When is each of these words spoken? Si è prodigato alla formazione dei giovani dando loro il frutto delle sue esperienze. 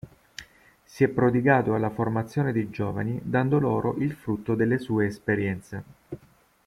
Si 0.83 1.03
è 1.03 1.09
prodigato 1.09 1.75
alla 1.75 1.91
formazione 1.91 2.51
dei 2.51 2.71
giovani 2.71 3.19
dando 3.23 3.59
loro 3.59 3.93
il 3.99 4.13
frutto 4.13 4.55
delle 4.55 4.79
sue 4.79 5.05
esperienze. 5.05 5.83